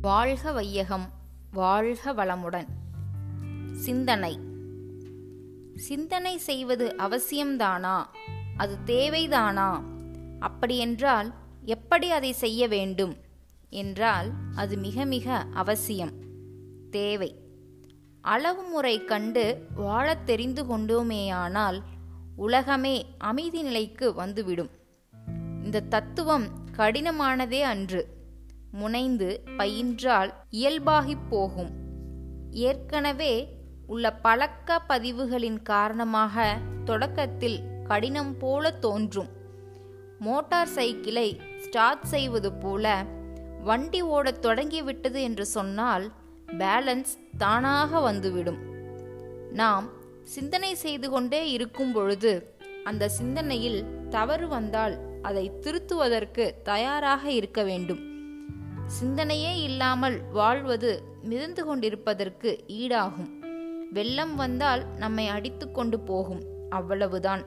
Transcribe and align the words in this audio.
வாழ்க 0.00 0.52
வையகம் 0.52 1.10
வாழ்க 1.52 2.14
வளமுடன். 2.14 2.66
சிந்தனை. 3.72 4.38
சிந்தனை 5.74 6.38
செய்வது 6.38 6.94
அவசியம்தானா? 6.98 8.02
அது 8.56 8.78
தேவைதானா? 8.86 9.82
அப்படியென்றால் 10.38 11.34
எப்படி 11.64 12.10
அதை 12.10 12.32
செய்ய 12.32 12.68
வேண்டும்? 12.68 13.16
என்றால் 13.70 14.30
அது 14.56 14.76
மிக 14.76 15.04
மிக 15.04 15.46
அவசியம். 15.54 16.12
தேவை. 16.90 17.34
அளவு 18.20 18.62
முறை 18.62 19.04
கண்டு 19.04 19.66
வாழத் 19.74 20.26
தெரிந்து 20.26 20.64
கொண்டோமேயானால் 20.64 21.82
உலகமே 22.36 23.06
அமைதி 23.18 23.62
நிலைக்கு 23.62 24.14
வந்துவிடும். 24.14 24.70
இந்த 25.64 25.80
தத்துவம் 25.80 26.48
கடினமானதே 26.76 27.60
அன்று. 27.60 28.18
முனைந்து 28.72 29.42
பயின்றால் 29.56 30.34
இயல்பாகிப் 30.50 31.30
போகும். 31.30 31.70
ஏற்கனவே 32.50 33.58
உள்ள 33.86 34.12
பழக்க 34.12 34.78
பதிவுகளின் 34.78 35.62
காரணமாக 35.62 36.58
தொடக்கத்தில் 36.84 37.60
கடினம் 37.84 38.38
போல 38.38 38.70
தோன்றும். 38.70 39.28
மோட்டார் 40.18 40.66
சைக்கிளை 40.66 41.40
ஸ்டார்ட் 41.60 42.02
செய்வது 42.02 42.52
போல 42.52 43.04
வண்டி 43.64 44.02
ஓடத் 44.02 44.42
தொடங்கிவிட்டது 44.42 45.22
என்று 45.22 45.46
சொன்னால் 45.46 46.12
பேலன்ஸ் 46.46 47.18
தானாக 47.38 48.00
வந்துவிடும். 48.00 48.58
நாம் 49.52 49.88
சிந்தனை 50.24 50.74
செய்து 50.74 51.10
கொண்டே 51.10 51.50
இருக்கும் 51.50 51.92
பொழுது 51.92 52.58
அந்த 52.84 53.08
சிந்தனையில் 53.08 53.84
தவறு 54.10 54.48
வந்தால் 54.48 54.98
அதை 55.22 55.52
திருத்துவதற்கு 55.60 56.62
தயாராக 56.62 57.30
இருக்க 57.30 57.62
வேண்டும். 57.62 58.09
சிந்தனையே 58.98 59.62
இல்லாமல் 59.62 60.22
வாழ்வது 60.32 61.02
மிதந்து 61.22 61.64
கொண்டிருப்பதற்கு 61.64 62.64
ஈடாகும். 62.68 63.28
வெள்ளம் 63.92 64.34
வந்தால் 64.34 64.86
நம்மை 64.96 65.26
அடித்து 65.26 65.70
கொண்டு 65.70 66.00
போகும். 66.00 66.42
அவ்வளவுதான். 66.70 67.44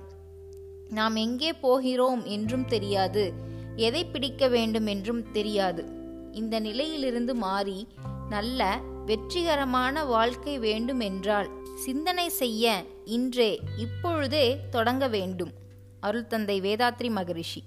நாம் 0.90 1.16
எங்கே 1.16 1.54
போகிறோம் 1.54 2.26
என்றும் 2.26 2.66
தெரியாது. 2.66 3.34
எதை 3.76 4.06
பிடிக்க 4.06 4.48
வேண்டும் 4.48 4.86
என்றும் 4.86 5.32
தெரியாது. 5.32 5.86
இந்த 6.32 6.60
நிலையிலிருந்து 6.60 7.36
மாறி 7.36 7.88
நல்ல 8.30 8.80
வெற்றிகரமான 9.06 10.04
வாழ்க்கை 10.04 10.60
வேண்டுமென்றால் 10.60 11.50
சிந்தனை 11.76 12.30
செய்ய 12.30 12.84
இன்றே 13.06 13.60
இப்பொழுதே 13.78 14.58
தொடங்க 14.70 15.08
வேண்டும். 15.08 15.52
அருள் 16.00 16.28
தந்தை 16.28 16.62
வேதாத்ரி 16.62 17.10
மகரிஷி. 17.10 17.64